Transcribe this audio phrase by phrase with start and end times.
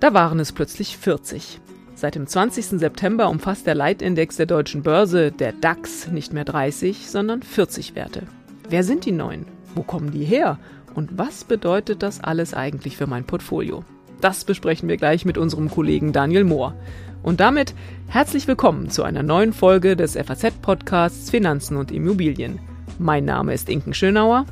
[0.00, 1.60] Da waren es plötzlich 40.
[1.94, 2.78] Seit dem 20.
[2.78, 8.22] September umfasst der Leitindex der deutschen Börse, der DAX, nicht mehr 30, sondern 40 Werte.
[8.68, 9.46] Wer sind die neuen?
[9.74, 10.58] Wo kommen die her?
[10.94, 13.84] Und was bedeutet das alles eigentlich für mein Portfolio?
[14.20, 16.74] Das besprechen wir gleich mit unserem Kollegen Daniel Mohr.
[17.22, 17.74] Und damit
[18.08, 22.58] herzlich willkommen zu einer neuen Folge des FAZ-Podcasts Finanzen und Immobilien.
[22.98, 24.46] Mein Name ist Inken Schönauer.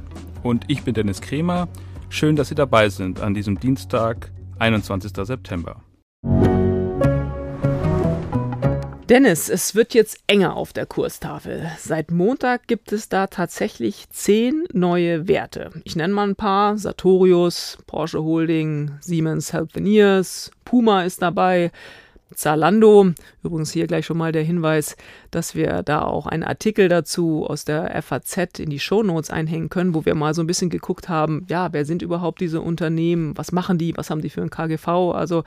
[0.44, 1.68] Und ich bin Dennis Kremer.
[2.10, 5.12] Schön, dass Sie dabei sind an diesem Dienstag, 21.
[5.26, 5.82] September.
[9.08, 11.70] Dennis, es wird jetzt enger auf der Kurstafel.
[11.78, 15.70] Seit Montag gibt es da tatsächlich zehn neue Werte.
[15.84, 16.76] Ich nenne mal ein paar.
[16.76, 21.70] Sartorius, Porsche Holding, Siemens Healthineers, Puma ist dabei,
[22.34, 23.12] Zalando.
[23.42, 24.96] Übrigens hier gleich schon mal der Hinweis,
[25.30, 29.94] dass wir da auch einen Artikel dazu aus der FAZ in die Shownotes einhängen können,
[29.94, 33.52] wo wir mal so ein bisschen geguckt haben, ja, wer sind überhaupt diese Unternehmen, was
[33.52, 34.88] machen die, was haben die für ein KGV?
[35.14, 35.44] Also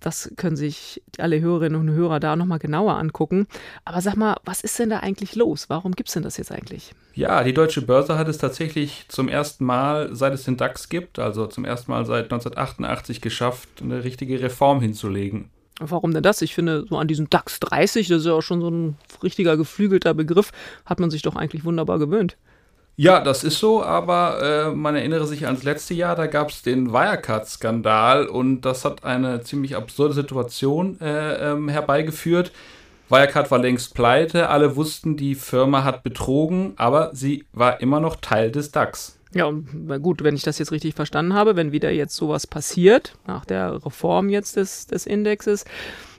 [0.00, 3.46] das können sich alle Hörerinnen und Hörer da nochmal genauer angucken.
[3.84, 5.68] Aber sag mal, was ist denn da eigentlich los?
[5.68, 6.92] Warum gibt es denn das jetzt eigentlich?
[7.14, 11.18] Ja, die deutsche Börse hat es tatsächlich zum ersten Mal, seit es den DAX gibt,
[11.18, 15.50] also zum ersten Mal seit 1988 geschafft, eine richtige Reform hinzulegen.
[15.80, 16.42] Warum denn das?
[16.42, 19.56] Ich finde, so an diesem DAX 30, das ist ja auch schon so ein richtiger
[19.56, 20.52] geflügelter Begriff,
[20.84, 22.36] hat man sich doch eigentlich wunderbar gewöhnt.
[22.96, 26.60] Ja, das ist so, aber äh, man erinnere sich ans letzte Jahr, da gab es
[26.60, 32.52] den Wirecard-Skandal und das hat eine ziemlich absurde Situation äh, ähm, herbeigeführt.
[33.08, 38.16] Wirecard war längst pleite, alle wussten, die Firma hat betrogen, aber sie war immer noch
[38.16, 39.19] Teil des DAX.
[39.32, 39.52] Ja,
[39.98, 43.84] gut, wenn ich das jetzt richtig verstanden habe, wenn wieder jetzt sowas passiert, nach der
[43.84, 45.64] Reform jetzt des, des Indexes,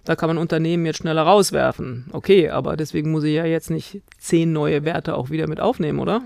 [0.06, 2.06] da kann man Unternehmen jetzt schneller rauswerfen.
[2.14, 6.00] Okay, aber deswegen muss ich ja jetzt nicht zehn neue Werte auch wieder mit aufnehmen,
[6.00, 6.22] oder?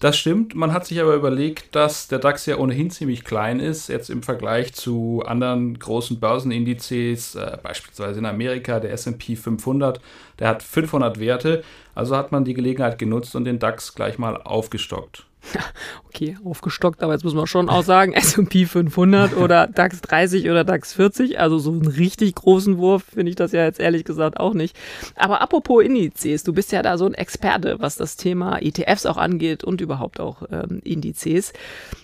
[0.00, 0.54] Das stimmt.
[0.54, 4.22] Man hat sich aber überlegt, dass der DAX ja ohnehin ziemlich klein ist, jetzt im
[4.22, 10.00] Vergleich zu anderen großen Börsenindizes, äh, beispielsweise in Amerika der SP 500,
[10.40, 11.62] der hat 500 Werte.
[11.94, 15.26] Also hat man die Gelegenheit genutzt und den DAX gleich mal aufgestockt.
[16.08, 20.64] okay, aufgestockt, aber jetzt muss man schon auch sagen, S&P 500 oder DAX 30 oder
[20.64, 24.38] DAX 40, also so einen richtig großen Wurf finde ich das ja jetzt ehrlich gesagt
[24.38, 24.76] auch nicht.
[25.16, 29.16] Aber apropos Indizes, du bist ja da so ein Experte, was das Thema ETFs auch
[29.16, 31.52] angeht und überhaupt auch ähm, Indizes.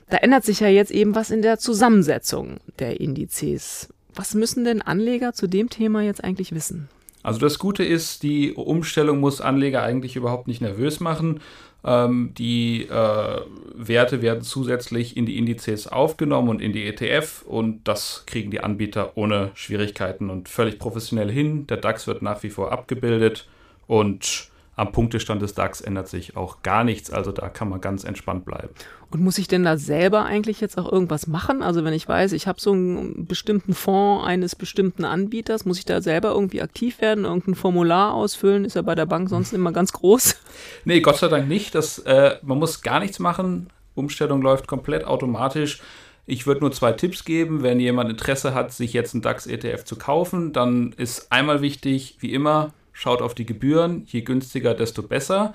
[0.09, 3.89] Da ändert sich ja jetzt eben was in der Zusammensetzung der Indizes.
[4.15, 6.89] Was müssen denn Anleger zu dem Thema jetzt eigentlich wissen?
[7.23, 11.41] Also das Gute ist, die Umstellung muss Anleger eigentlich überhaupt nicht nervös machen,
[11.85, 13.41] ähm, die äh,
[13.75, 18.61] Werte werden zusätzlich in die Indizes aufgenommen und in die ETF und das kriegen die
[18.61, 21.67] Anbieter ohne Schwierigkeiten und völlig professionell hin.
[21.69, 23.49] Der DAX wird nach wie vor abgebildet
[23.87, 24.50] und
[24.81, 28.47] am Punktestand des DAX ändert sich auch gar nichts, also da kann man ganz entspannt
[28.47, 28.71] bleiben.
[29.11, 31.63] Und muss ich denn da selber eigentlich jetzt auch irgendwas machen?
[31.63, 35.85] Also wenn ich weiß, ich habe so einen bestimmten Fonds eines bestimmten Anbieters, muss ich
[35.85, 38.65] da selber irgendwie aktiv werden, irgendein Formular ausfüllen?
[38.65, 40.37] Ist ja bei der Bank sonst immer ganz groß.
[40.85, 41.75] Nee, Gott sei Dank nicht.
[41.75, 43.69] Das, äh, man muss gar nichts machen.
[43.95, 45.83] Umstellung läuft komplett automatisch.
[46.27, 47.63] Ich würde nur zwei Tipps geben.
[47.63, 52.33] Wenn jemand Interesse hat, sich jetzt einen DAX-ETF zu kaufen, dann ist einmal wichtig, wie
[52.33, 54.05] immer, schaut auf die Gebühren.
[54.07, 55.55] Je günstiger, desto besser.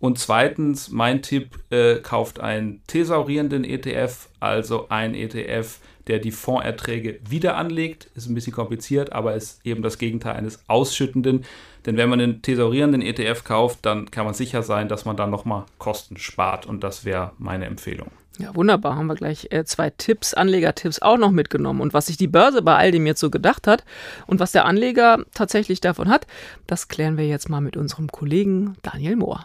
[0.00, 7.20] Und zweitens, mein Tipp, äh, kauft einen thesaurierenden ETF, also ein ETF, der die Fondserträge
[7.28, 8.10] wieder anlegt.
[8.16, 11.44] Ist ein bisschen kompliziert, aber ist eben das Gegenteil eines ausschüttenden.
[11.86, 15.30] Denn wenn man einen thesaurierenden ETF kauft, dann kann man sicher sein, dass man dann
[15.30, 16.66] nochmal Kosten spart.
[16.66, 18.10] Und das wäre meine Empfehlung.
[18.40, 18.96] Ja, wunderbar.
[18.96, 21.82] Haben wir gleich äh, zwei Tipps, Anlegertipps auch noch mitgenommen.
[21.82, 23.84] Und was sich die Börse bei all dem jetzt so gedacht hat
[24.26, 26.26] und was der Anleger tatsächlich davon hat,
[26.66, 29.44] das klären wir jetzt mal mit unserem Kollegen Daniel Mohr.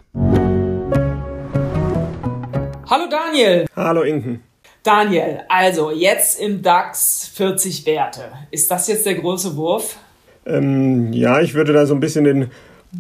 [2.90, 3.66] Hallo Daniel.
[3.76, 4.42] Hallo Inken.
[4.82, 8.32] Daniel, also jetzt im DAX 40 Werte.
[8.52, 9.98] Ist das jetzt der große Wurf?
[10.46, 12.52] Ähm, ja, ich würde da so ein bisschen den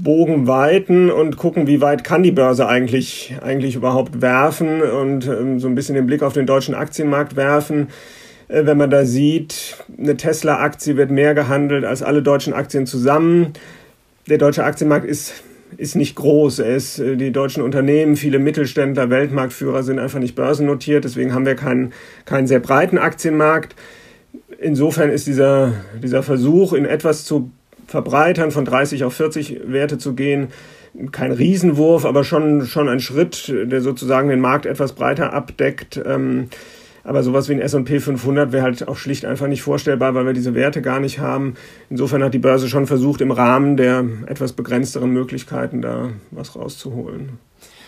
[0.04, 5.60] Bogen weiten und gucken, wie weit kann die Börse eigentlich, eigentlich überhaupt werfen und ähm,
[5.60, 7.88] so ein bisschen den Blick auf den deutschen Aktienmarkt werfen.
[8.48, 13.54] Äh, wenn man da sieht, eine Tesla-Aktie wird mehr gehandelt als alle deutschen Aktien zusammen.
[14.28, 15.44] Der deutsche Aktienmarkt ist,
[15.78, 16.60] ist nicht groß.
[16.60, 21.06] Er ist, äh, die deutschen Unternehmen, viele Mittelständler, Weltmarktführer sind einfach nicht börsennotiert.
[21.06, 21.94] Deswegen haben wir keinen,
[22.26, 23.76] keinen sehr breiten Aktienmarkt.
[24.60, 27.52] Insofern ist dieser, dieser Versuch, in etwas zu
[27.88, 30.50] Verbreitern von 30 auf 40 Werte zu gehen.
[31.12, 36.02] Kein Riesenwurf, aber schon, schon ein Schritt, der sozusagen den Markt etwas breiter abdeckt.
[36.06, 36.50] Ähm,
[37.06, 40.34] aber sowas wie ein S&P 500 wäre halt auch schlicht einfach nicht vorstellbar, weil wir
[40.34, 41.54] diese Werte gar nicht haben.
[41.90, 47.38] Insofern hat die Börse schon versucht, im Rahmen der etwas begrenzteren Möglichkeiten da was rauszuholen.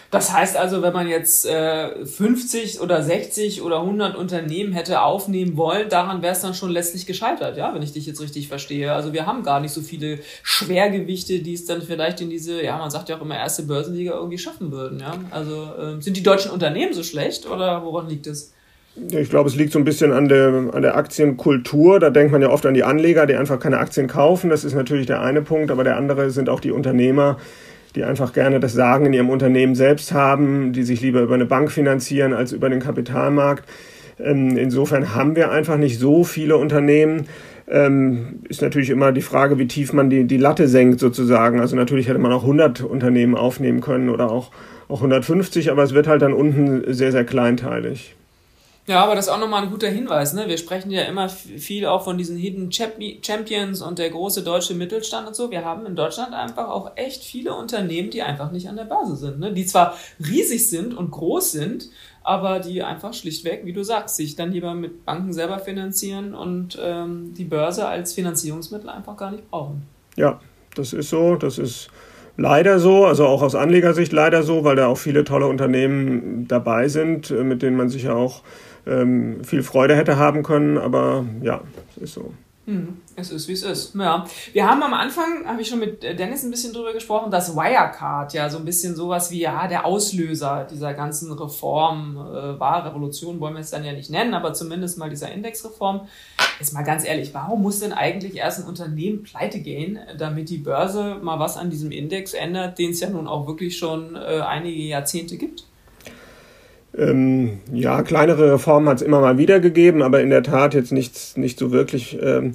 [0.10, 5.58] Das heißt also, wenn man jetzt äh, 50 oder 60 oder 100 Unternehmen hätte aufnehmen
[5.58, 8.94] wollen, daran wäre es dann schon letztlich gescheitert, ja, wenn ich dich jetzt richtig verstehe.
[8.94, 12.78] Also wir haben gar nicht so viele Schwergewichte, die es dann vielleicht in diese, ja,
[12.78, 15.14] man sagt ja auch immer erste Börsenliga irgendwie schaffen würden, ja.
[15.32, 18.54] Also äh, sind die deutschen Unternehmen so schlecht oder woran liegt es?
[19.12, 22.00] Ich glaube, es liegt so ein bisschen an der, an der Aktienkultur.
[22.00, 24.50] Da denkt man ja oft an die Anleger, die einfach keine Aktien kaufen.
[24.50, 27.38] Das ist natürlich der eine Punkt, aber der andere sind auch die Unternehmer,
[27.98, 31.48] die einfach gerne das Sagen in ihrem Unternehmen selbst haben, die sich lieber über eine
[31.48, 33.68] Bank finanzieren als über den Kapitalmarkt.
[34.20, 37.26] Ähm, insofern haben wir einfach nicht so viele Unternehmen.
[37.68, 41.60] Ähm, ist natürlich immer die Frage, wie tief man die, die Latte senkt sozusagen.
[41.60, 44.52] Also natürlich hätte man auch 100 Unternehmen aufnehmen können oder auch,
[44.88, 48.16] auch 150, aber es wird halt dann unten sehr, sehr kleinteilig.
[48.88, 50.32] Ja, aber das ist auch nochmal ein guter Hinweis.
[50.32, 50.48] Ne?
[50.48, 55.28] Wir sprechen ja immer viel auch von diesen Hidden Champions und der große deutsche Mittelstand
[55.28, 55.52] und so.
[55.52, 59.18] Wir haben in Deutschland einfach auch echt viele Unternehmen, die einfach nicht an der Börse
[59.18, 59.40] sind.
[59.40, 59.52] Ne?
[59.52, 61.90] Die zwar riesig sind und groß sind,
[62.24, 66.80] aber die einfach schlichtweg, wie du sagst, sich dann lieber mit Banken selber finanzieren und
[66.82, 69.82] ähm, die Börse als Finanzierungsmittel einfach gar nicht brauchen.
[70.16, 70.40] Ja,
[70.76, 71.36] das ist so.
[71.36, 71.90] Das ist
[72.38, 76.88] leider so, also auch aus Anlegersicht leider so, weil da auch viele tolle Unternehmen dabei
[76.88, 78.44] sind, äh, mit denen man sich ja auch
[78.88, 81.62] ähm, viel Freude hätte haben können, aber ja,
[81.96, 82.34] es ist so.
[82.68, 83.96] Hm, es ist, wie es ist.
[83.96, 84.26] Ja.
[84.52, 88.34] Wir haben am Anfang, habe ich schon mit Dennis ein bisschen drüber gesprochen, dass Wirecard
[88.34, 92.86] ja so ein bisschen sowas wie ja der Auslöser dieser ganzen Reform äh, war.
[92.86, 96.10] Revolution wollen wir es dann ja nicht nennen, aber zumindest mal dieser Indexreform.
[96.60, 100.58] Jetzt mal ganz ehrlich, warum muss denn eigentlich erst ein Unternehmen pleite gehen, damit die
[100.58, 104.42] Börse mal was an diesem Index ändert, den es ja nun auch wirklich schon äh,
[104.42, 105.64] einige Jahrzehnte gibt?
[106.98, 110.92] Ähm, ja, kleinere Reformen hat es immer mal wieder gegeben, aber in der Tat jetzt
[110.92, 112.54] nichts, nicht so wirklich ähm,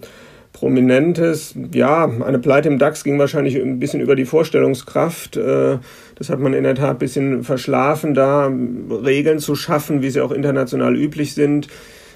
[0.53, 1.55] Prominentes.
[1.73, 5.37] Ja, eine Pleite im DAX ging wahrscheinlich ein bisschen über die Vorstellungskraft.
[5.37, 5.79] Äh,
[6.17, 8.51] das hat man in der Tat ein bisschen verschlafen, da
[8.91, 11.69] Regeln zu schaffen, wie sie auch international üblich sind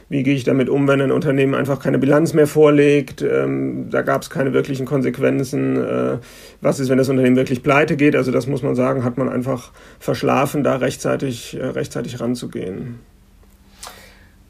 [0.09, 3.23] wie gehe ich damit um, wenn ein Unternehmen einfach keine Bilanz mehr vorlegt.
[3.23, 5.77] Ähm, da gab es keine wirklichen Konsequenzen.
[5.77, 6.19] Äh,
[6.61, 8.15] was ist, wenn das Unternehmen wirklich pleite geht?
[8.15, 13.01] Also das muss man sagen, hat man einfach verschlafen, da rechtzeitig, äh, rechtzeitig ranzugehen.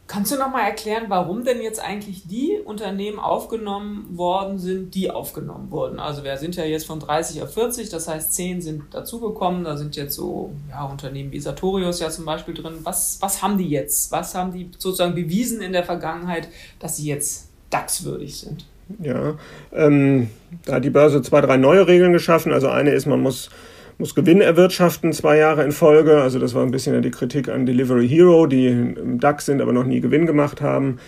[0.09, 5.73] Kannst du nochmal erklären, warum denn jetzt eigentlich die Unternehmen aufgenommen worden sind, die aufgenommen
[5.73, 5.99] wurden?
[5.99, 9.77] Also wir sind ja jetzt von 30 auf 40, das heißt 10 sind dazugekommen, da
[9.77, 12.75] sind jetzt so ja, Unternehmen wie Sartorius ja zum Beispiel drin.
[12.85, 14.13] Was, was haben die jetzt?
[14.13, 16.49] Was haben die sozusagen bewiesen in der Vergangenheit,
[16.79, 18.65] dass sie jetzt DAX-würdig sind?
[19.01, 19.35] Ja,
[19.73, 20.31] ähm,
[20.65, 22.53] da hat die Börse zwei, drei neue Regeln geschaffen.
[22.53, 23.51] Also eine ist, man muss
[23.99, 26.21] muss Gewinn erwirtschaften, zwei Jahre in Folge.
[26.21, 29.73] Also das war ein bisschen die Kritik an Delivery Hero, die im DAX sind, aber
[29.73, 30.99] noch nie Gewinn gemacht haben.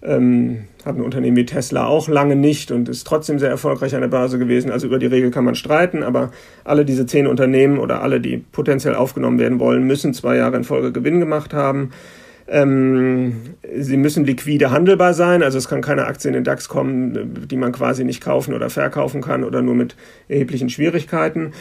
[0.00, 4.00] Ähm, hat ein Unternehmen wie Tesla auch lange nicht und ist trotzdem sehr erfolgreich an
[4.00, 4.70] der Börse gewesen.
[4.70, 6.30] Also über die Regel kann man streiten, aber
[6.62, 10.62] alle diese zehn Unternehmen oder alle, die potenziell aufgenommen werden wollen, müssen zwei Jahre in
[10.62, 11.90] Folge Gewinn gemacht haben.
[12.46, 13.40] Ähm,
[13.76, 17.56] sie müssen liquide handelbar sein, also es kann keine Aktie in den DAX kommen, die
[17.56, 19.96] man quasi nicht kaufen oder verkaufen kann oder nur mit
[20.28, 21.52] erheblichen Schwierigkeiten.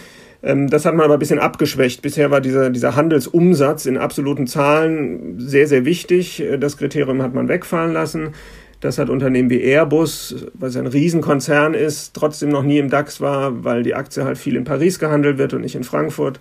[0.44, 2.01] Ähm, das hat man aber ein bisschen abgeschwächt.
[2.01, 6.42] Bisher war dieser, dieser Handelsumsatz in absoluten Zahlen sehr, sehr wichtig.
[6.42, 8.34] Äh, das Kriterium hat man wegfallen lassen.
[8.80, 13.63] Das hat Unternehmen wie Airbus, was ein Riesenkonzern ist, trotzdem noch nie im DAX war,
[13.63, 16.39] weil die Aktie halt viel in Paris gehandelt wird und nicht in Frankfurt.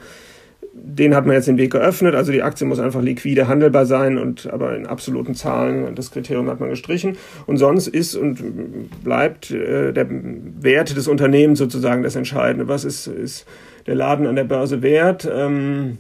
[0.75, 2.15] Den hat man jetzt den Weg geöffnet.
[2.15, 5.95] Also die Aktie muss einfach liquide handelbar sein und aber in absoluten Zahlen.
[5.95, 7.17] Das Kriterium hat man gestrichen.
[7.47, 12.69] Und sonst ist und bleibt äh, der Wert des Unternehmens sozusagen das Entscheidende.
[12.69, 13.47] Was ist, ist
[13.87, 15.29] der Laden an der Börse wert.
[15.31, 15.99] Ähm,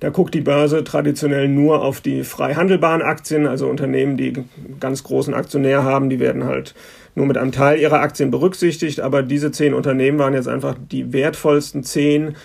[0.00, 4.32] da guckt die Börse traditionell nur auf die frei handelbaren Aktien, also Unternehmen, die
[4.80, 6.74] ganz großen Aktionär haben, die werden halt
[7.14, 9.00] nur mit einem Teil ihrer Aktien berücksichtigt.
[9.00, 12.36] Aber diese zehn Unternehmen waren jetzt einfach die wertvollsten zehn,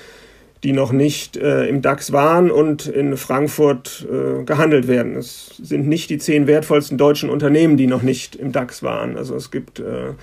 [0.66, 5.16] die noch nicht äh, im DAX waren und in Frankfurt äh, gehandelt werden.
[5.16, 9.16] Es sind nicht die zehn wertvollsten deutschen Unternehmen, die noch nicht im DAX waren.
[9.16, 10.14] Also es gibt äh,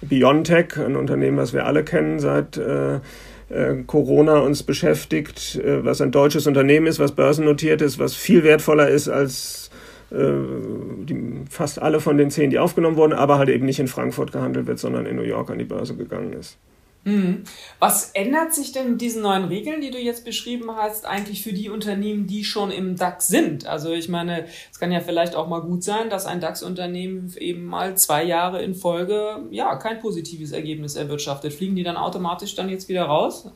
[0.00, 3.00] Biontech, ein Unternehmen, was wir alle kennen seit äh,
[3.86, 8.88] Corona uns beschäftigt, äh, was ein deutsches Unternehmen ist, was börsennotiert ist, was viel wertvoller
[8.88, 9.70] ist als
[10.10, 13.88] äh, die, fast alle von den zehn, die aufgenommen wurden, aber halt eben nicht in
[13.88, 16.58] Frankfurt gehandelt wird, sondern in New York an die Börse gegangen ist.
[17.04, 17.42] Mhm.
[17.80, 21.52] Was ändert sich denn mit diesen neuen Regeln, die du jetzt beschrieben hast, eigentlich für
[21.52, 23.66] die Unternehmen, die schon im DAX sind?
[23.66, 27.64] Also ich meine, es kann ja vielleicht auch mal gut sein, dass ein DAX-Unternehmen eben
[27.64, 31.52] mal zwei Jahre in Folge ja kein positives Ergebnis erwirtschaftet.
[31.52, 33.50] Fliegen die dann automatisch dann jetzt wieder raus?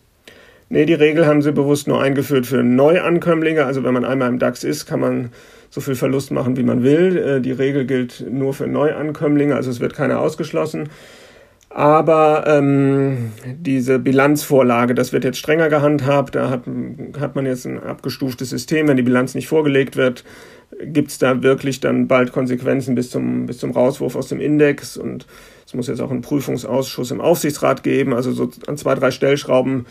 [0.68, 3.64] Nee, die Regel haben sie bewusst nur eingeführt für Neuankömmlinge.
[3.64, 5.30] Also wenn man einmal im DAX ist, kann man
[5.70, 7.16] so viel Verlust machen, wie man will.
[7.16, 10.88] Äh, die Regel gilt nur für Neuankömmlinge, also es wird keiner ausgeschlossen.
[11.76, 16.34] Aber ähm, diese Bilanzvorlage, das wird jetzt strenger gehandhabt.
[16.34, 16.62] Da hat,
[17.20, 18.88] hat man jetzt ein abgestuftes System.
[18.88, 20.24] Wenn die Bilanz nicht vorgelegt wird,
[20.80, 24.96] gibt es da wirklich dann bald Konsequenzen bis zum, bis zum Rauswurf aus dem Index.
[24.96, 25.26] Und
[25.66, 28.14] es muss jetzt auch einen Prüfungsausschuss im Aufsichtsrat geben.
[28.14, 29.84] Also so an zwei, drei Stellschrauben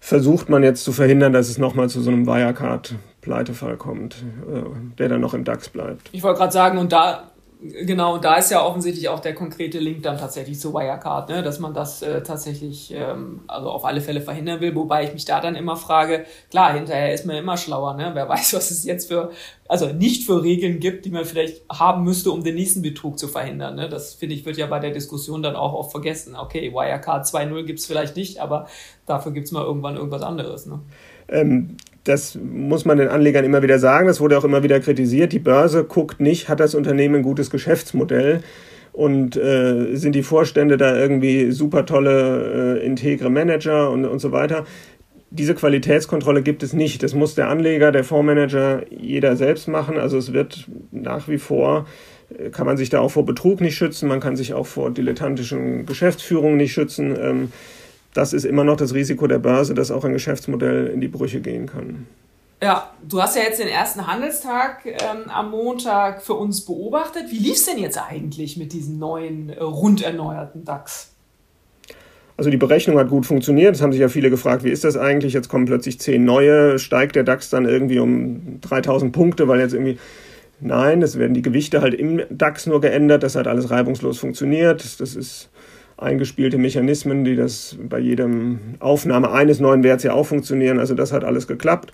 [0.00, 4.62] versucht man jetzt zu verhindern, dass es nochmal zu so einem Wirecard-Pleitefall kommt, äh,
[4.98, 6.08] der dann noch im DAX bleibt.
[6.10, 7.27] Ich wollte gerade sagen, und da
[7.60, 11.42] Genau, da ist ja offensichtlich auch der konkrete Link dann tatsächlich zu Wirecard, ne?
[11.42, 15.24] dass man das äh, tatsächlich ähm, also auf alle Fälle verhindern will, wobei ich mich
[15.24, 18.12] da dann immer frage, klar, hinterher ist man immer schlauer, ne?
[18.14, 19.32] wer weiß, was es jetzt für,
[19.66, 23.26] also nicht für Regeln gibt, die man vielleicht haben müsste, um den nächsten Betrug zu
[23.26, 23.74] verhindern.
[23.74, 23.88] Ne?
[23.88, 26.36] Das finde ich, wird ja bei der Diskussion dann auch oft vergessen.
[26.36, 28.68] Okay, Wirecard 2.0 gibt es vielleicht nicht, aber
[29.04, 30.66] dafür gibt es mal irgendwann irgendwas anderes.
[30.66, 30.78] Ne?
[31.28, 31.76] Ähm,
[32.08, 34.06] das muss man den Anlegern immer wieder sagen.
[34.06, 35.32] Das wurde auch immer wieder kritisiert.
[35.32, 38.40] Die Börse guckt nicht, hat das Unternehmen ein gutes Geschäftsmodell
[38.92, 44.32] und äh, sind die Vorstände da irgendwie super tolle, äh, integre Manager und, und so
[44.32, 44.64] weiter.
[45.30, 47.02] Diese Qualitätskontrolle gibt es nicht.
[47.02, 49.98] Das muss der Anleger, der Fondsmanager, jeder selbst machen.
[49.98, 51.86] Also es wird nach wie vor,
[52.36, 54.90] äh, kann man sich da auch vor Betrug nicht schützen, man kann sich auch vor
[54.90, 57.14] dilettantischen Geschäftsführungen nicht schützen.
[57.20, 57.52] Ähm,
[58.14, 61.40] das ist immer noch das Risiko der Börse, dass auch ein Geschäftsmodell in die Brüche
[61.40, 62.06] gehen kann.
[62.60, 67.24] Ja, du hast ja jetzt den ersten Handelstag ähm, am Montag für uns beobachtet.
[67.30, 71.12] Wie lief es denn jetzt eigentlich mit diesem neuen, äh, rund erneuerten DAX?
[72.36, 73.76] Also die Berechnung hat gut funktioniert.
[73.76, 75.34] Es haben sich ja viele gefragt, wie ist das eigentlich?
[75.34, 76.78] Jetzt kommen plötzlich zehn neue.
[76.80, 79.98] Steigt der DAX dann irgendwie um 3000 Punkte, weil jetzt irgendwie...
[80.60, 83.22] Nein, es werden die Gewichte halt im DAX nur geändert.
[83.22, 84.84] Das hat alles reibungslos funktioniert.
[84.98, 85.50] Das ist
[85.98, 90.78] eingespielte Mechanismen, die das bei jedem Aufnahme eines neuen Werts ja auch funktionieren.
[90.78, 91.92] Also das hat alles geklappt.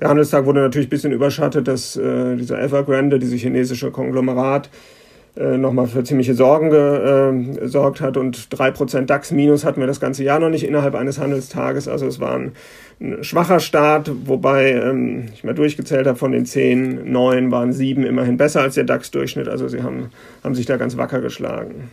[0.00, 4.68] Der Handelstag wurde natürlich ein bisschen überschattet, dass äh, dieser Evergrande, diese chinesische Konglomerat,
[5.36, 10.22] äh, nochmal für ziemliche Sorgen äh, gesorgt hat und 3% DAX-Minus hatten wir das ganze
[10.22, 11.88] Jahr noch nicht innerhalb eines Handelstages.
[11.88, 12.52] Also es war ein,
[13.00, 18.04] ein schwacher Start, wobei ähm, ich mal durchgezählt habe, von den 10, 9 waren 7
[18.04, 19.48] immerhin besser als der DAX-Durchschnitt.
[19.48, 20.10] Also sie haben,
[20.44, 21.90] haben sich da ganz wacker geschlagen.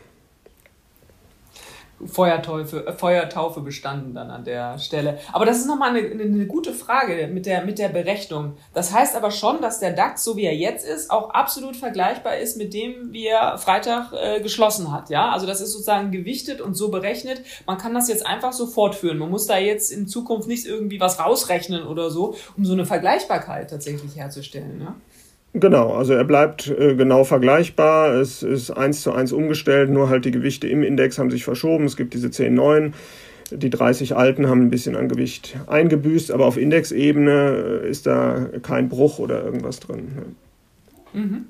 [2.05, 5.20] Feuertaufe, äh, Feuertaufe bestanden dann an der Stelle.
[5.34, 8.53] Aber das ist nochmal eine, eine gute Frage mit der, mit der Berechnung.
[8.74, 12.38] Das heißt aber schon, dass der DAX, so wie er jetzt ist, auch absolut vergleichbar
[12.38, 15.10] ist mit dem, wie er Freitag äh, geschlossen hat.
[15.10, 17.41] Ja, also das ist sozusagen gewichtet und so berechnet.
[17.65, 19.17] Man kann das jetzt einfach so fortführen.
[19.17, 22.86] Man muss da jetzt in Zukunft nicht irgendwie was rausrechnen oder so, um so eine
[22.86, 24.77] Vergleichbarkeit tatsächlich herzustellen.
[24.77, 24.96] Ne?
[25.53, 28.13] Genau, also er bleibt äh, genau vergleichbar.
[28.13, 31.86] Es ist eins zu eins umgestellt, nur halt die Gewichte im Index haben sich verschoben.
[31.86, 32.93] Es gibt diese 10 neuen.
[33.51, 38.48] Die 30 alten haben ein bisschen an Gewicht eingebüßt, aber auf Indexebene äh, ist da
[38.62, 40.36] kein Bruch oder irgendwas drin.
[41.12, 41.46] Mhm.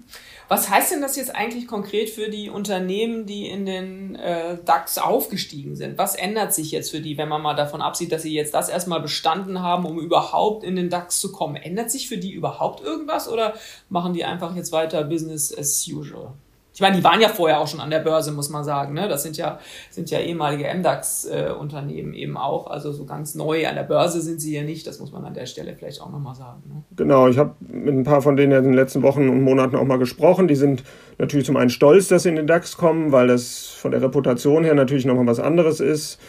[0.51, 4.97] Was heißt denn das jetzt eigentlich konkret für die Unternehmen, die in den äh, DAX
[4.97, 5.97] aufgestiegen sind?
[5.97, 8.67] Was ändert sich jetzt für die, wenn man mal davon absieht, dass sie jetzt das
[8.67, 11.55] erstmal bestanden haben, um überhaupt in den DAX zu kommen?
[11.55, 13.53] Ändert sich für die überhaupt irgendwas oder
[13.87, 16.33] machen die einfach jetzt weiter Business as usual?
[16.73, 18.93] Ich meine, die waren ja vorher auch schon an der Börse, muss man sagen.
[18.93, 19.09] Ne?
[19.09, 19.59] Das sind ja,
[19.89, 22.67] sind ja ehemalige MDAX-Unternehmen eben auch.
[22.67, 24.87] Also so ganz neu an der Börse sind sie ja nicht.
[24.87, 26.63] Das muss man an der Stelle vielleicht auch nochmal sagen.
[26.67, 26.83] Ne?
[26.95, 29.85] Genau, ich habe mit ein paar von denen in den letzten Wochen und Monaten auch
[29.85, 30.47] mal gesprochen.
[30.47, 30.83] Die sind
[31.17, 34.63] natürlich zum einen stolz, dass sie in den DAX kommen, weil das von der Reputation
[34.63, 36.19] her natürlich nochmal was anderes ist.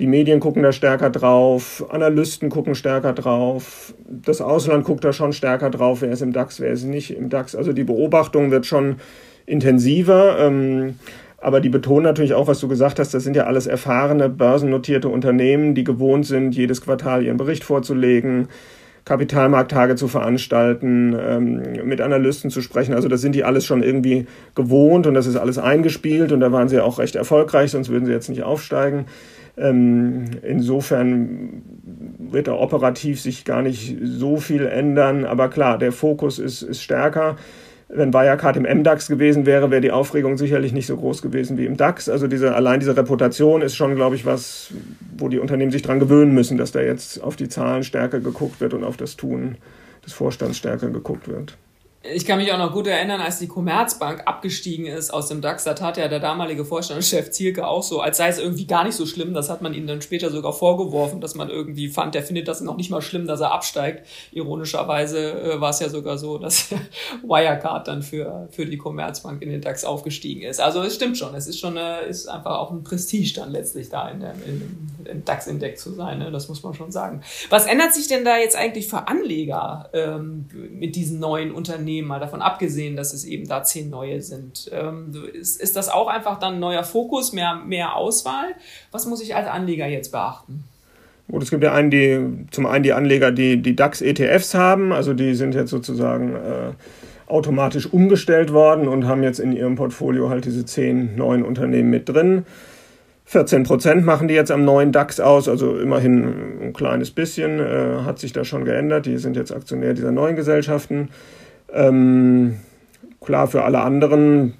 [0.00, 5.32] Die Medien gucken da stärker drauf, Analysten gucken stärker drauf, das Ausland guckt da schon
[5.32, 7.56] stärker drauf, wer ist im DAX, wer ist nicht im DAX.
[7.56, 9.00] Also die Beobachtung wird schon
[9.48, 10.38] intensiver.
[10.38, 10.96] Ähm,
[11.40, 15.08] aber die betonen natürlich auch, was du gesagt hast, das sind ja alles erfahrene, börsennotierte
[15.08, 18.48] Unternehmen, die gewohnt sind, jedes Quartal ihren Bericht vorzulegen,
[19.04, 22.92] Kapitalmarkttage zu veranstalten, ähm, mit Analysten zu sprechen.
[22.92, 26.52] Also das sind die alles schon irgendwie gewohnt und das ist alles eingespielt und da
[26.52, 29.06] waren sie auch recht erfolgreich, sonst würden sie jetzt nicht aufsteigen.
[29.56, 31.62] Ähm, insofern
[32.18, 36.82] wird da operativ sich gar nicht so viel ändern, aber klar, der Fokus ist, ist
[36.82, 37.36] stärker.
[37.90, 41.64] Wenn Wirecard im MDAX gewesen wäre, wäre die Aufregung sicherlich nicht so groß gewesen wie
[41.64, 42.10] im DAX.
[42.10, 44.72] Also diese, allein diese Reputation ist schon, glaube ich, was,
[45.16, 48.60] wo die Unternehmen sich dran gewöhnen müssen, dass da jetzt auf die Zahlen stärker geguckt
[48.60, 49.56] wird und auf das Tun
[50.04, 51.56] des Vorstands stärker geguckt wird.
[52.14, 55.64] Ich kann mich auch noch gut erinnern, als die Commerzbank abgestiegen ist aus dem DAX,
[55.64, 58.94] da tat ja der damalige Vorstandschef Zielke auch so, als sei es irgendwie gar nicht
[58.94, 59.34] so schlimm.
[59.34, 62.60] Das hat man ihm dann später sogar vorgeworfen, dass man irgendwie fand, der findet das
[62.60, 64.06] noch nicht mal schlimm, dass er absteigt.
[64.32, 66.70] Ironischerweise äh, war es ja sogar so, dass
[67.22, 70.60] Wirecard dann für, für die Commerzbank in den DAX aufgestiegen ist.
[70.60, 73.88] Also es stimmt schon, es ist schon eine, ist einfach auch ein Prestige dann letztlich
[73.88, 76.30] da in, der, in, im DAX-Index zu sein, ne?
[76.30, 77.22] das muss man schon sagen.
[77.50, 81.97] Was ändert sich denn da jetzt eigentlich für Anleger ähm, mit diesen neuen Unternehmen?
[81.98, 84.70] Unternehmen, mal davon abgesehen, dass es eben da zehn neue sind.
[84.72, 88.54] Ähm, ist, ist das auch einfach dann neuer Fokus, mehr, mehr Auswahl?
[88.90, 90.64] Was muss ich als Anleger jetzt beachten?
[91.30, 95.12] Gut, es gibt ja einen, die, zum einen die Anleger, die die DAX-ETFs haben, also
[95.12, 96.72] die sind jetzt sozusagen äh,
[97.26, 102.08] automatisch umgestellt worden und haben jetzt in ihrem Portfolio halt diese zehn neuen Unternehmen mit
[102.08, 102.46] drin.
[103.26, 108.04] 14 Prozent machen die jetzt am neuen DAX aus, also immerhin ein kleines bisschen, äh,
[108.06, 109.04] hat sich da schon geändert.
[109.04, 111.10] Die sind jetzt Aktionär dieser neuen Gesellschaften.
[111.72, 112.58] Ähm,
[113.20, 114.54] klar, für alle anderen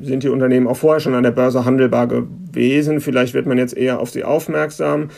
[0.00, 3.00] sind die Unternehmen auch vorher schon an der Börse handelbar gewesen.
[3.00, 5.10] Vielleicht wird man jetzt eher auf sie aufmerksam.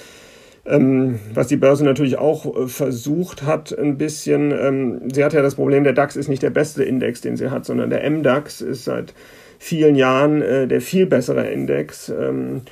[0.68, 5.40] Ähm, was die Börse natürlich auch äh, versucht hat, ein bisschen, ähm, sie hat ja
[5.40, 8.60] das Problem, der DAX ist nicht der beste Index, den sie hat, sondern der MDAX
[8.60, 9.14] ist seit
[9.58, 12.10] vielen Jahren äh, der viel bessere Index.
[12.10, 12.62] Ähm,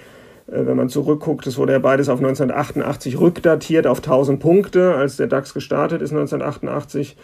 [0.46, 5.16] äh, wenn man zurückguckt, es wurde ja beides auf 1988 rückdatiert auf 1000 Punkte, als
[5.16, 7.16] der DAX gestartet ist 1988.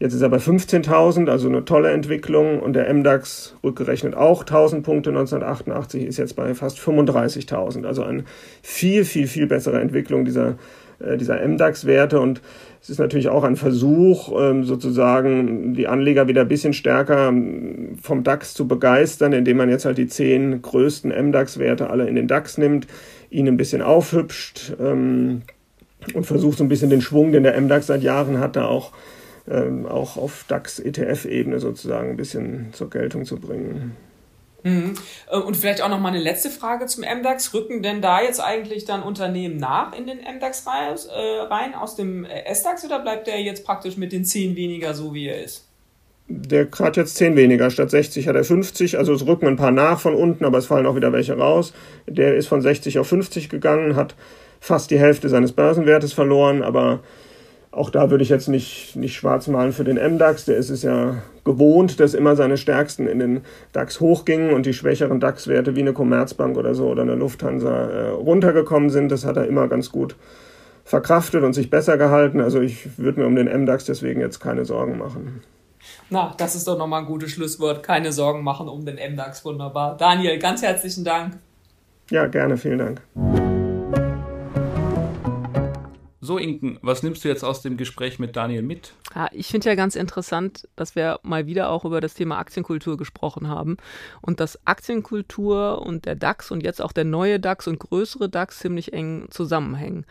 [0.00, 2.60] Jetzt ist er bei 15.000, also eine tolle Entwicklung.
[2.60, 7.84] Und der MDAX rückgerechnet auch 1000 Punkte 1988, ist jetzt bei fast 35.000.
[7.84, 8.24] Also eine
[8.62, 10.56] viel, viel, viel bessere Entwicklung dieser,
[11.00, 12.20] äh, dieser MDAX-Werte.
[12.20, 12.40] Und
[12.80, 17.96] es ist natürlich auch ein Versuch, ähm, sozusagen die Anleger wieder ein bisschen stärker ähm,
[18.00, 22.28] vom DAX zu begeistern, indem man jetzt halt die zehn größten MDAX-Werte alle in den
[22.28, 22.86] DAX nimmt,
[23.30, 25.42] ihn ein bisschen aufhübscht ähm,
[26.14, 28.92] und versucht so ein bisschen den Schwung, den der MDAX seit Jahren hat, da auch
[29.50, 33.96] ähm, auch auf DAX-ETF-Ebene sozusagen ein bisschen zur Geltung zu bringen.
[34.62, 34.94] Mhm.
[35.30, 37.54] Äh, und vielleicht auch noch mal eine letzte Frage zum MDAX.
[37.54, 42.24] Rücken denn da jetzt eigentlich dann Unternehmen nach in den MDAX äh, rein aus dem
[42.24, 45.64] äh, SDAX oder bleibt der jetzt praktisch mit den 10 weniger so, wie er ist?
[46.30, 47.70] Der hat jetzt 10 weniger.
[47.70, 48.98] Statt 60 hat er 50.
[48.98, 51.72] Also es rücken ein paar nach von unten, aber es fallen auch wieder welche raus.
[52.06, 54.14] Der ist von 60 auf 50 gegangen, hat
[54.60, 57.00] fast die Hälfte seines Börsenwertes verloren, aber
[57.70, 60.46] auch da würde ich jetzt nicht, nicht schwarz malen für den MDAX.
[60.46, 63.40] Der ist es ja gewohnt, dass immer seine Stärksten in den
[63.72, 68.08] DAX hochgingen und die schwächeren DAX-Werte wie eine Commerzbank oder so oder eine Lufthansa äh,
[68.10, 69.12] runtergekommen sind.
[69.12, 70.16] Das hat er immer ganz gut
[70.84, 72.40] verkraftet und sich besser gehalten.
[72.40, 75.42] Also ich würde mir um den MDAX deswegen jetzt keine Sorgen machen.
[76.10, 77.82] Na, das ist doch nochmal ein gutes Schlusswort.
[77.82, 79.44] Keine Sorgen machen um den MDAX.
[79.44, 79.96] Wunderbar.
[79.96, 81.34] Daniel, ganz herzlichen Dank.
[82.10, 82.56] Ja, gerne.
[82.56, 83.02] Vielen Dank.
[86.28, 88.92] So, Inken, was nimmst du jetzt aus dem Gespräch mit Daniel mit?
[89.14, 92.98] Ja, ich finde ja ganz interessant, dass wir mal wieder auch über das Thema Aktienkultur
[92.98, 93.78] gesprochen haben
[94.20, 98.58] und dass Aktienkultur und der DAX und jetzt auch der neue DAX und größere DAX
[98.58, 100.04] ziemlich eng zusammenhängen.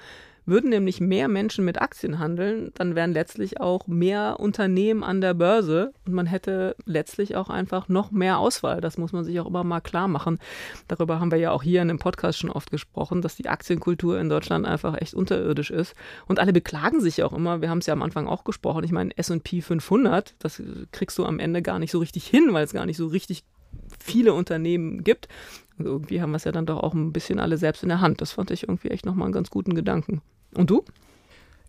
[0.48, 5.34] Würden nämlich mehr Menschen mit Aktien handeln, dann wären letztlich auch mehr Unternehmen an der
[5.34, 8.80] Börse und man hätte letztlich auch einfach noch mehr Auswahl.
[8.80, 10.40] Das muss man sich auch immer mal klar machen.
[10.88, 14.22] Darüber haben wir ja auch hier in dem Podcast schon oft gesprochen, dass die Aktienkultur
[14.22, 15.96] in Deutschland einfach echt unterirdisch ist.
[16.28, 17.62] Und alle beklagen sich auch immer.
[17.62, 18.86] Wir haben es ja am Anfang auch gesprochen.
[18.86, 22.64] Ich meine, S&P 500, das kriegst du am Ende gar nicht so richtig hin, weil
[22.64, 23.44] es gar nicht so richtig
[24.00, 25.28] viele Unternehmen gibt.
[25.78, 28.00] Also irgendwie haben wir es ja dann doch auch ein bisschen alle selbst in der
[28.00, 28.22] Hand.
[28.22, 30.22] Das fand ich irgendwie echt nochmal einen ganz guten Gedanken.
[30.54, 30.84] Und du?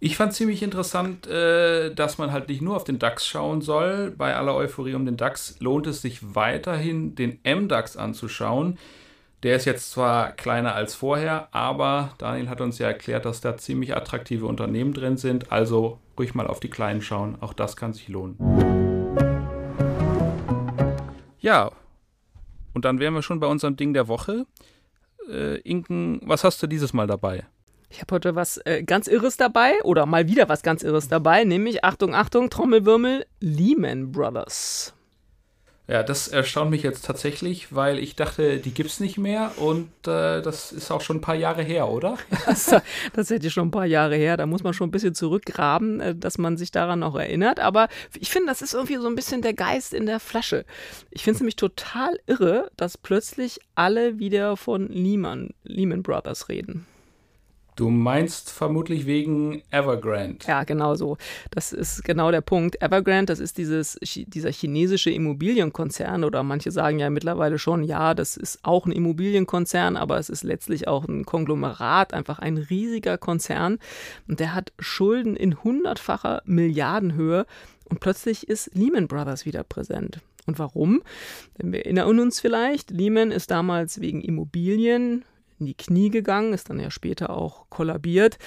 [0.01, 4.13] Ich fand ziemlich interessant, äh, dass man halt nicht nur auf den DAX schauen soll.
[4.17, 8.79] Bei aller Euphorie um den DAX lohnt es sich weiterhin, den MDAX anzuschauen.
[9.43, 13.57] Der ist jetzt zwar kleiner als vorher, aber Daniel hat uns ja erklärt, dass da
[13.57, 15.51] ziemlich attraktive Unternehmen drin sind.
[15.51, 17.37] Also ruhig mal auf die kleinen schauen.
[17.41, 18.37] Auch das kann sich lohnen.
[21.41, 21.71] Ja,
[22.75, 24.47] und dann wären wir schon bei unserem Ding der Woche.
[25.29, 27.45] Äh, Inken, was hast du dieses Mal dabei?
[27.91, 31.45] Ich habe heute was äh, ganz Irres dabei oder mal wieder was ganz Irres dabei,
[31.45, 34.95] nämlich Achtung, Achtung, Trommelwirbel, Lehman Brothers.
[35.91, 39.89] Ja, das erstaunt mich jetzt tatsächlich, weil ich dachte, die gibt es nicht mehr und
[40.07, 42.19] äh, das ist auch schon ein paar Jahre her, oder?
[42.45, 42.75] Das,
[43.15, 44.37] das hätte schon ein paar Jahre her.
[44.37, 47.59] Da muss man schon ein bisschen zurückgraben, äh, dass man sich daran noch erinnert.
[47.59, 47.89] Aber
[48.21, 50.67] ich finde, das ist irgendwie so ein bisschen der Geist in der Flasche.
[51.11, 56.87] Ich finde es nämlich total irre, dass plötzlich alle wieder von Lehman, Lehman Brothers reden.
[57.79, 60.45] Du meinst vermutlich wegen Evergrande.
[60.49, 61.17] Ja, genau so.
[61.53, 62.83] Das ist genau der Punkt.
[62.83, 68.37] Evergrande, das ist dieses, dieser chinesische Immobilienkonzern oder manche sagen ja mittlerweile schon, ja, das
[68.37, 73.79] ist auch ein Immobilienkonzern, aber es ist letztlich auch ein Konglomerat, einfach ein riesiger Konzern.
[74.27, 77.47] Und der hat Schulden in hundertfacher Milliardenhöhe
[77.89, 80.19] und plötzlich ist Lehman Brothers wieder präsent.
[80.47, 81.01] Und warum?
[81.57, 85.25] Denn wir erinnern uns vielleicht, Lehman ist damals wegen Immobilien
[85.59, 88.39] in die Knie gegangen, ist dann ja später auch kollabiert.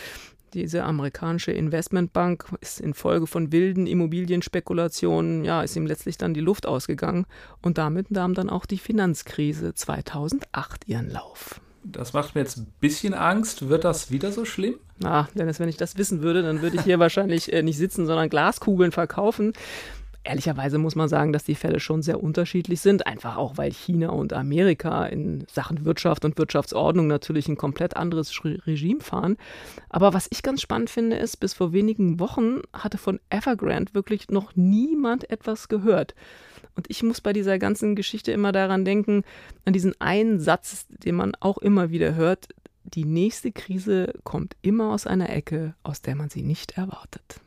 [0.53, 6.65] Diese amerikanische Investmentbank ist infolge von wilden Immobilienspekulationen, ja, ist ihm letztlich dann die Luft
[6.65, 7.25] ausgegangen
[7.61, 11.61] und damit nahm dann auch die Finanzkrise 2008 ihren Lauf.
[11.83, 13.69] Das macht mir jetzt ein bisschen Angst.
[13.69, 14.75] Wird das wieder so schlimm?
[15.03, 18.05] Ah, Dennis, wenn ich das wissen würde, dann würde ich hier wahrscheinlich äh, nicht sitzen,
[18.05, 19.53] sondern Glaskugeln verkaufen.
[20.23, 24.09] Ehrlicherweise muss man sagen, dass die Fälle schon sehr unterschiedlich sind, einfach auch weil China
[24.09, 29.37] und Amerika in Sachen Wirtschaft und Wirtschaftsordnung natürlich ein komplett anderes Regime fahren.
[29.89, 34.29] Aber was ich ganz spannend finde, ist, bis vor wenigen Wochen hatte von Evergrande wirklich
[34.29, 36.13] noch niemand etwas gehört.
[36.75, 39.23] Und ich muss bei dieser ganzen Geschichte immer daran denken,
[39.65, 42.47] an diesen einen Satz, den man auch immer wieder hört,
[42.83, 47.41] die nächste Krise kommt immer aus einer Ecke, aus der man sie nicht erwartet.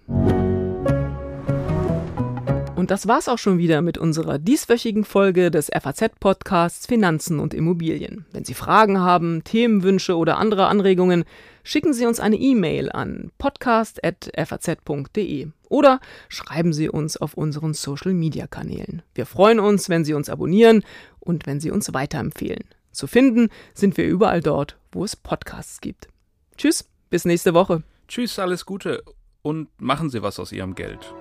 [2.84, 8.26] Und das war's auch schon wieder mit unserer dieswöchigen Folge des FAZ-Podcasts Finanzen und Immobilien.
[8.30, 11.24] Wenn Sie Fragen haben, Themenwünsche oder andere Anregungen,
[11.62, 19.00] schicken Sie uns eine E-Mail an podcast.faz.de oder schreiben Sie uns auf unseren Social-Media-Kanälen.
[19.14, 20.84] Wir freuen uns, wenn Sie uns abonnieren
[21.20, 22.64] und wenn Sie uns weiterempfehlen.
[22.92, 26.08] Zu finden sind wir überall dort, wo es Podcasts gibt.
[26.58, 27.82] Tschüss, bis nächste Woche.
[28.08, 29.02] Tschüss, alles Gute
[29.40, 31.14] und machen Sie was aus Ihrem Geld.